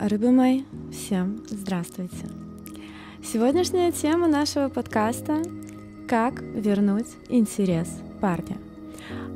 Рыбы 0.00 0.30
мои, 0.30 0.62
всем 0.92 1.42
здравствуйте! 1.48 2.28
Сегодняшняя 3.22 3.90
тема 3.90 4.28
нашего 4.28 4.68
подкаста– 4.68 5.42
как 6.08 6.42
вернуть 6.42 7.08
интерес 7.28 7.88
парня. 8.20 8.58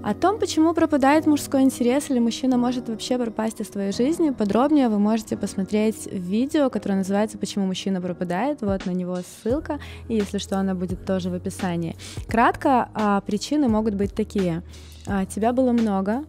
О 0.05 0.15
том, 0.15 0.39
почему 0.39 0.75
пропадает 0.75 1.27
мужской 1.27 1.63
интерес 1.63 2.09
или 2.09 2.19
мужчина 2.19 2.57
может 2.57 2.89
вообще 2.89 3.19
пропасть 3.19 3.61
из 3.61 3.67
твоей 3.67 3.93
жизни, 3.93 4.31
подробнее 4.31 4.89
вы 4.89 4.99
можете 4.99 5.37
посмотреть 5.37 6.07
видео, 6.07 6.71
которое 6.71 6.95
называется 6.97 7.37
«Почему 7.37 7.67
мужчина 7.67 8.01
пропадает». 8.01 8.63
Вот 8.63 8.87
на 8.87 8.93
него 8.93 9.19
ссылка, 9.43 9.81
и 10.09 10.15
если 10.15 10.39
что, 10.39 10.59
она 10.59 10.75
будет 10.75 11.05
тоже 11.05 11.31
в 11.31 11.35
описании. 11.35 11.97
Кратко, 12.29 12.89
а, 12.95 13.21
причины 13.23 13.69
могут 13.69 13.95
быть 13.95 14.15
такие. 14.15 14.63
А, 15.07 15.27
тебя 15.27 15.53
было 15.53 15.73
много, 15.73 16.25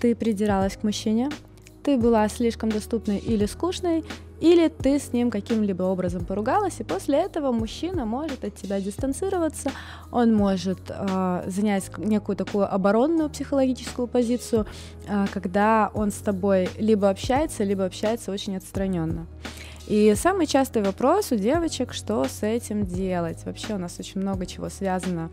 ты 0.00 0.14
придиралась 0.14 0.76
к 0.76 0.82
мужчине, 0.82 1.30
ты 1.82 1.96
была 1.96 2.28
слишком 2.28 2.70
доступной 2.70 3.18
или 3.18 3.46
скучной, 3.46 4.04
или 4.40 4.66
ты 4.66 4.98
с 4.98 5.12
ним 5.12 5.30
каким-либо 5.30 5.84
образом 5.84 6.24
поругалась, 6.24 6.80
и 6.80 6.84
после 6.84 7.18
этого 7.18 7.52
мужчина 7.52 8.04
может 8.04 8.44
от 8.44 8.56
тебя 8.56 8.80
дистанцироваться, 8.80 9.70
он 10.10 10.34
может 10.34 10.80
э, 10.88 11.44
занять 11.46 11.96
некую 11.96 12.34
такую 12.34 12.72
оборонную 12.72 13.30
психологическую 13.30 14.08
позицию, 14.08 14.66
э, 15.06 15.26
когда 15.32 15.92
он 15.94 16.10
с 16.10 16.16
тобой 16.16 16.68
либо 16.76 17.08
общается, 17.08 17.62
либо 17.62 17.84
общается 17.84 18.32
очень 18.32 18.56
отстраненно. 18.56 19.26
И 19.86 20.14
самый 20.16 20.46
частый 20.46 20.82
вопрос 20.82 21.30
у 21.30 21.36
девочек, 21.36 21.92
что 21.92 22.24
с 22.24 22.42
этим 22.42 22.84
делать. 22.84 23.44
Вообще 23.44 23.74
у 23.74 23.78
нас 23.78 23.96
очень 23.98 24.20
много 24.20 24.46
чего 24.46 24.68
связано 24.70 25.30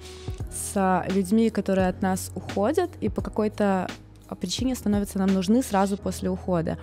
с 0.52 1.04
людьми, 1.10 1.50
которые 1.50 1.88
от 1.88 2.02
нас 2.02 2.32
уходят, 2.36 2.92
и 3.00 3.10
по 3.10 3.22
какой-то 3.22 3.88
причине 4.36 4.76
становятся 4.76 5.20
нам 5.20 5.34
нужны 5.34 5.62
сразу 5.64 5.98
после 5.98 6.30
ухода. 6.30 6.78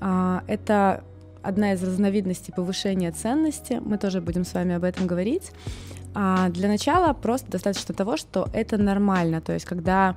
А, 0.00 0.42
это 0.46 1.04
одна 1.42 1.72
из 1.72 1.82
разновидностей 1.82 2.52
повышения 2.52 3.12
ценности. 3.12 3.80
Мы 3.84 3.98
тоже 3.98 4.20
будем 4.20 4.44
с 4.44 4.54
вами 4.54 4.74
об 4.74 4.84
этом 4.84 5.06
говорить. 5.06 5.52
А 6.12 6.48
для 6.48 6.68
начала 6.68 7.12
просто 7.12 7.50
достаточно 7.50 7.94
того, 7.94 8.16
что 8.16 8.48
это 8.52 8.76
нормально. 8.78 9.40
То 9.40 9.52
есть, 9.52 9.64
когда 9.64 10.16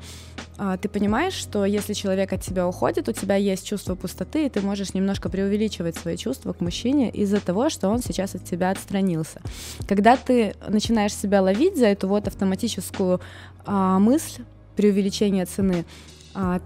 а, 0.57 0.77
ты 0.77 0.89
понимаешь, 0.89 1.33
что 1.33 1.65
если 1.65 1.93
человек 1.93 2.33
от 2.33 2.41
тебя 2.41 2.67
уходит, 2.67 3.07
у 3.09 3.11
тебя 3.11 3.35
есть 3.35 3.67
чувство 3.67 3.93
пустоты, 3.93 4.45
и 4.45 4.49
ты 4.49 4.61
можешь 4.61 4.95
немножко 4.95 5.29
преувеличивать 5.29 5.95
свои 5.95 6.17
чувства 6.17 6.53
к 6.53 6.61
мужчине 6.61 7.11
из-за 7.11 7.39
того, 7.39 7.69
что 7.69 7.89
он 7.89 8.01
сейчас 8.01 8.33
от 8.33 8.43
тебя 8.43 8.71
отстранился. 8.71 9.41
Когда 9.87 10.17
ты 10.17 10.55
начинаешь 10.67 11.15
себя 11.15 11.41
ловить 11.41 11.77
за 11.77 11.87
эту 11.87 12.07
вот 12.07 12.27
автоматическую 12.27 13.21
а, 13.65 13.99
мысль 13.99 14.43
преувеличения 14.75 15.45
цены, 15.45 15.85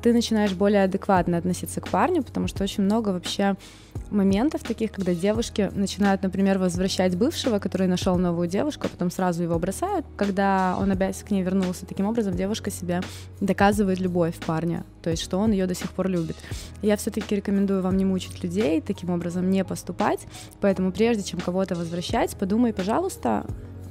ты 0.01 0.13
начинаешь 0.13 0.53
более 0.53 0.83
адекватно 0.83 1.37
относиться 1.37 1.81
к 1.81 1.89
парню, 1.89 2.23
потому 2.23 2.47
что 2.47 2.63
очень 2.63 2.83
много 2.83 3.09
вообще 3.09 3.55
моментов 4.11 4.63
таких, 4.63 4.91
когда 4.91 5.13
девушки 5.13 5.69
начинают, 5.73 6.23
например, 6.23 6.57
возвращать 6.59 7.15
бывшего, 7.15 7.59
который 7.59 7.87
нашел 7.87 8.17
новую 8.17 8.47
девушку, 8.47 8.85
а 8.85 8.89
потом 8.89 9.11
сразу 9.11 9.43
его 9.43 9.59
бросают, 9.59 10.05
когда 10.15 10.77
он 10.79 10.91
опять 10.91 11.21
к 11.23 11.31
ней 11.31 11.43
вернулся. 11.43 11.85
Таким 11.85 12.05
образом, 12.05 12.35
девушка 12.35 12.71
себе 12.71 13.01
доказывает 13.41 13.99
любовь 13.99 14.35
парня, 14.45 14.85
то 15.01 15.09
есть, 15.09 15.23
что 15.23 15.37
он 15.37 15.51
ее 15.51 15.67
до 15.67 15.75
сих 15.75 15.91
пор 15.91 16.07
любит. 16.07 16.37
Я 16.81 16.95
все-таки 16.95 17.35
рекомендую 17.35 17.81
вам 17.81 17.97
не 17.97 18.05
мучить 18.05 18.43
людей, 18.43 18.81
таким 18.81 19.09
образом 19.09 19.49
не 19.49 19.63
поступать, 19.65 20.21
поэтому 20.61 20.91
прежде 20.91 21.23
чем 21.23 21.39
кого-то 21.39 21.75
возвращать, 21.75 22.35
подумай, 22.37 22.73
пожалуйста, 22.73 23.45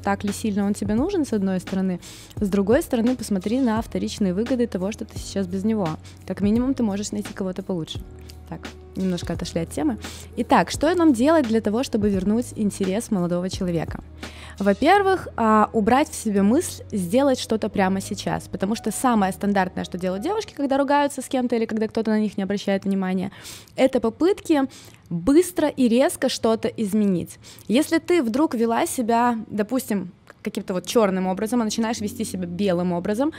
так 0.07 0.23
ли 0.23 0.33
сильно 0.33 0.65
он 0.65 0.73
тебе 0.73 0.95
нужен, 0.95 1.25
с 1.25 1.33
одной 1.33 1.59
стороны. 1.59 1.99
С 2.37 2.49
другой 2.49 2.83
стороны, 2.83 3.17
посмотри 3.17 3.61
на 3.61 3.83
вторичные 3.83 4.35
выгоды 4.35 4.69
того, 4.69 4.93
что 4.93 5.05
ты 5.05 5.19
сейчас 5.19 5.49
без 5.49 5.65
него. 5.65 5.89
Как 6.29 6.41
минимум, 6.41 6.75
ты 6.75 6.85
можешь 6.85 7.11
найти 7.11 7.35
кого-то 7.35 7.65
получше. 7.65 7.99
Так, 8.49 8.61
немножко 8.95 9.33
отошли 9.33 9.63
от 9.63 9.71
темы. 9.71 9.99
Итак, 10.37 10.71
что 10.71 10.95
нам 10.95 11.13
делать 11.13 11.49
для 11.49 11.61
того, 11.61 11.83
чтобы 11.83 12.09
вернуть 12.09 12.53
интерес 12.55 13.11
молодого 13.11 13.51
человека? 13.51 14.05
Во-первых, 14.59 15.29
а, 15.37 15.69
убрать 15.73 16.09
в 16.09 16.15
себе 16.15 16.41
мысль 16.43 16.83
сделать 16.91 17.39
что-то 17.39 17.69
прямо 17.69 18.01
сейчас, 18.01 18.49
потому 18.49 18.75
что 18.75 18.91
самое 18.91 19.33
стандартное, 19.33 19.85
что 19.85 19.99
делают 19.99 20.23
девушки, 20.23 20.55
когда 20.55 20.79
ругаются 20.79 21.21
с 21.21 21.27
кем-то 21.27 21.57
или 21.57 21.67
когда 21.67 21.89
кто-то 21.89 22.11
на 22.11 22.19
них 22.19 22.39
не 22.39 22.43
обращает 22.43 22.85
внимания, 22.85 23.33
это 23.77 24.01
попытки 24.01 24.63
быстро 25.11 25.69
и 25.69 25.89
резко 25.89 26.31
что-то 26.31 26.69
изменить. 26.69 27.39
Если 27.69 27.99
ты 27.99 28.23
вдруг 28.23 28.55
вела 28.55 28.87
себя, 28.87 29.39
допустим, 29.49 30.13
каким-то 30.41 30.75
вот 30.75 30.87
черным 30.87 31.27
образом, 31.27 31.61
а 31.61 31.65
начинаешь 31.65 32.01
вести 32.01 32.25
себя 32.25 32.47
белым 32.47 32.93
образом, 32.93 33.33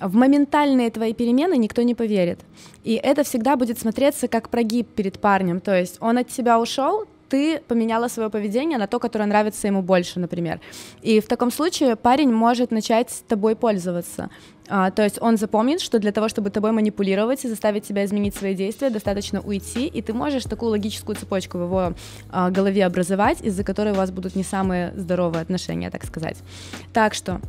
в 0.00 0.14
моментальные 0.14 0.90
твои 0.90 1.12
перемены 1.12 1.56
никто 1.58 1.82
не 1.82 1.94
поверит. 1.94 2.40
И 2.82 2.94
это 2.94 3.24
всегда 3.24 3.56
будет 3.56 3.78
смотреться 3.78 4.26
как 4.26 4.48
прогиб 4.48 4.88
перед 4.88 5.18
парнем. 5.20 5.60
То 5.60 5.78
есть 5.78 5.96
он 6.00 6.18
от 6.18 6.28
тебя 6.28 6.58
ушел, 6.58 7.06
ты 7.32 7.60
поменяла 7.66 8.08
свое 8.08 8.28
поведение 8.28 8.76
на 8.76 8.86
то, 8.86 8.98
которое 8.98 9.24
нравится 9.24 9.66
ему 9.66 9.80
больше, 9.80 10.20
например. 10.20 10.60
И 11.00 11.18
в 11.18 11.26
таком 11.26 11.50
случае 11.50 11.96
парень 11.96 12.30
может 12.30 12.70
начать 12.70 13.10
с 13.10 13.20
тобой 13.20 13.56
пользоваться. 13.56 14.28
А, 14.68 14.90
то 14.90 15.02
есть 15.02 15.16
он 15.18 15.38
запомнит, 15.38 15.80
что 15.80 15.98
для 15.98 16.12
того, 16.12 16.28
чтобы 16.28 16.50
тобой 16.50 16.72
манипулировать 16.72 17.46
и 17.46 17.48
заставить 17.48 17.84
тебя 17.84 18.04
изменить 18.04 18.34
свои 18.34 18.54
действия, 18.54 18.90
достаточно 18.90 19.40
уйти, 19.40 19.86
и 19.86 20.02
ты 20.02 20.12
можешь 20.12 20.44
такую 20.44 20.72
логическую 20.72 21.16
цепочку 21.16 21.56
в 21.56 21.62
его 21.62 21.94
а, 22.30 22.50
голове 22.50 22.84
образовать, 22.84 23.40
из-за 23.40 23.64
которой 23.64 23.94
у 23.94 23.96
вас 23.96 24.10
будут 24.10 24.36
не 24.36 24.44
самые 24.44 24.92
здоровые 24.94 25.40
отношения, 25.40 25.88
так 25.88 26.04
сказать. 26.04 26.36
Так 26.92 27.14
что 27.14 27.40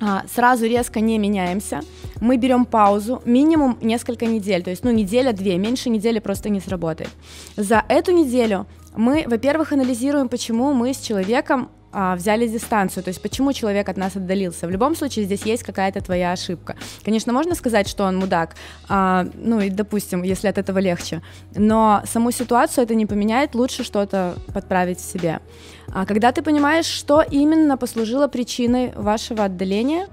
а, 0.00 0.24
сразу 0.32 0.66
резко 0.66 1.00
не 1.00 1.18
меняемся, 1.18 1.80
мы 2.20 2.36
берем 2.36 2.64
паузу, 2.64 3.22
минимум 3.24 3.78
несколько 3.80 4.26
недель, 4.26 4.62
то 4.62 4.70
есть, 4.70 4.84
ну, 4.84 4.90
неделя-две, 4.90 5.56
меньше 5.56 5.88
недели 5.88 6.18
просто 6.18 6.48
не 6.48 6.60
сработает. 6.60 7.10
За 7.56 7.82
эту 7.88 8.12
неделю 8.12 8.66
мы, 8.96 9.24
во-первых, 9.26 9.72
анализируем, 9.72 10.28
почему 10.28 10.72
мы 10.72 10.92
с 10.92 10.98
человеком 10.98 11.70
а, 11.98 12.14
взяли 12.14 12.46
дистанцию, 12.46 13.04
то 13.04 13.08
есть 13.08 13.22
почему 13.22 13.52
человек 13.52 13.88
от 13.88 13.96
нас 13.96 14.16
отдалился. 14.16 14.66
В 14.66 14.70
любом 14.70 14.94
случае 14.96 15.24
здесь 15.24 15.42
есть 15.46 15.62
какая-то 15.62 16.02
твоя 16.02 16.32
ошибка. 16.32 16.76
Конечно, 17.04 17.32
можно 17.32 17.54
сказать, 17.54 17.88
что 17.88 18.04
он 18.04 18.18
мудак, 18.18 18.56
а, 18.88 19.26
ну 19.34 19.60
и 19.60 19.70
допустим, 19.70 20.22
если 20.22 20.48
от 20.48 20.58
этого 20.58 20.78
легче, 20.78 21.22
но 21.54 22.02
саму 22.04 22.32
ситуацию 22.32 22.84
это 22.84 22.94
не 22.94 23.06
поменяет, 23.06 23.54
лучше 23.54 23.82
что-то 23.82 24.34
подправить 24.52 24.98
в 24.98 25.10
себе. 25.10 25.40
А 25.94 26.04
когда 26.04 26.32
ты 26.32 26.42
понимаешь, 26.42 26.84
что 26.86 27.22
именно 27.22 27.78
послужило 27.78 28.28
причиной 28.28 28.92
вашего 28.94 29.44
отдаления, 29.44 30.08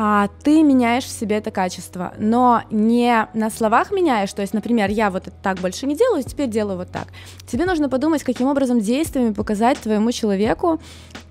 а, 0.00 0.28
ты 0.44 0.62
меняешь 0.62 1.02
в 1.02 1.08
себе 1.08 1.38
это 1.38 1.50
качество, 1.50 2.14
но 2.18 2.62
не 2.70 3.26
на 3.34 3.50
словах 3.50 3.90
меняешь, 3.90 4.32
то 4.32 4.42
есть, 4.42 4.54
например, 4.54 4.90
я 4.90 5.10
вот 5.10 5.24
так 5.42 5.58
больше 5.58 5.86
не 5.86 5.96
делаю, 5.96 6.22
теперь 6.22 6.48
делаю 6.48 6.78
вот 6.78 6.92
так. 6.92 7.08
Тебе 7.48 7.64
нужно 7.64 7.88
подумать, 7.88 8.22
каким 8.22 8.46
образом 8.46 8.78
действиями 8.78 9.32
показать 9.32 9.76
твоему 9.78 10.12
человеку 10.12 10.80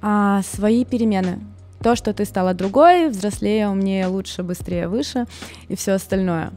а, 0.01 0.41
свои 0.41 0.83
перемены. 0.83 1.39
То, 1.81 1.95
что 1.95 2.13
ты 2.13 2.25
стала 2.25 2.53
другой, 2.53 3.07
взрослее, 3.07 3.69
умнее, 3.69 4.07
лучше, 4.07 4.44
быстрее, 4.44 4.89
выше 4.89 5.28
и 5.69 5.78
все 5.78 5.94
остальное. 5.94 6.51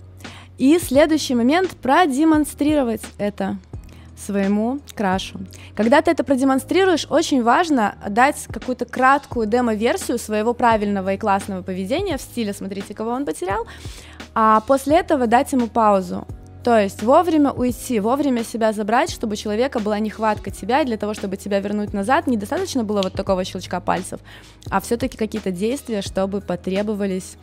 И 0.59 0.81
следующий 0.81 1.37
момент 1.37 1.77
продемонстрировать 1.77 3.03
это 3.19 3.57
своему 4.21 4.81
крашу. 4.95 5.41
Когда 5.75 6.03
ты 6.03 6.11
это 6.11 6.25
продемонстрируешь, 6.25 7.07
очень 7.11 7.43
важно 7.43 7.95
дать 8.09 8.47
какую-то 8.47 8.85
краткую 8.85 9.47
демо-версию 9.47 10.19
своего 10.19 10.55
правильного 10.55 11.15
и 11.15 11.19
классного 11.19 11.63
поведения 11.63 12.19
в 12.19 12.23
стиле 12.23 12.53
«смотрите, 12.53 12.95
кого 12.95 13.11
он 13.11 13.25
потерял», 13.25 13.67
а 14.35 14.61
после 14.61 14.99
этого 14.99 15.27
дать 15.27 15.53
ему 15.53 15.67
паузу. 15.67 16.27
То 16.63 16.79
есть 16.79 17.03
вовремя 17.03 17.53
уйти, 17.53 18.01
вовремя 18.01 18.45
себя 18.45 18.73
забрать, 18.73 19.11
чтобы 19.11 19.33
у 19.33 19.37
человека 19.37 19.81
была 19.81 19.99
нехватка 19.99 20.51
тебя, 20.51 20.83
и 20.83 20.85
для 20.85 20.99
того, 20.99 21.15
чтобы 21.15 21.39
тебя 21.39 21.59
вернуть 21.59 21.95
назад, 21.95 22.27
недостаточно 22.27 22.85
было 22.85 23.01
вот 23.01 23.15
такого 23.15 23.45
щелчка 23.45 23.81
пальцев, 23.81 24.21
а 24.69 24.81
все-таки 24.81 25.17
какие-то 25.17 25.51
действия, 25.51 26.03
чтобы 26.03 26.43
потребовались 26.43 27.37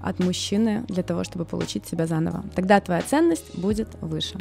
от 0.00 0.18
мужчины 0.18 0.84
для 0.88 1.02
того, 1.02 1.24
чтобы 1.24 1.44
получить 1.44 1.86
себя 1.86 2.06
заново. 2.06 2.44
Тогда 2.54 2.80
твоя 2.80 3.02
ценность 3.02 3.58
будет 3.58 3.88
выше. 4.00 4.38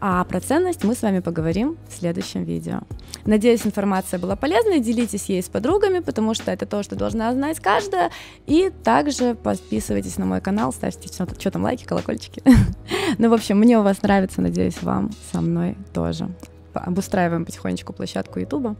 А 0.00 0.22
про 0.24 0.40
ценность 0.40 0.84
мы 0.84 0.94
с 0.94 1.02
вами 1.02 1.18
поговорим 1.20 1.76
в 1.88 1.98
следующем 1.98 2.44
видео. 2.44 2.80
Надеюсь, 3.24 3.66
информация 3.66 4.20
была 4.20 4.36
полезной, 4.36 4.80
делитесь 4.80 5.28
ей 5.28 5.42
с 5.42 5.48
подругами, 5.48 5.98
потому 5.98 6.34
что 6.34 6.52
это 6.52 6.66
то, 6.66 6.82
что 6.82 6.94
должна 6.94 7.32
знать 7.32 7.58
каждая. 7.58 8.10
И 8.46 8.70
также 8.84 9.34
подписывайтесь 9.34 10.16
на 10.18 10.24
мой 10.24 10.40
канал, 10.40 10.72
ставьте 10.72 11.08
что, 11.08 11.50
там 11.50 11.64
лайки, 11.64 11.84
колокольчики. 11.84 12.42
ну, 13.18 13.28
в 13.28 13.32
общем, 13.32 13.58
мне 13.58 13.78
у 13.78 13.82
вас 13.82 14.02
нравится, 14.02 14.40
надеюсь, 14.40 14.80
вам 14.82 15.10
со 15.32 15.40
мной 15.40 15.76
тоже. 15.92 16.28
Обустраиваем 16.74 17.44
потихонечку 17.44 17.92
площадку 17.92 18.38
Ютуба. 18.38 18.76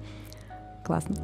Классно. 0.85 1.17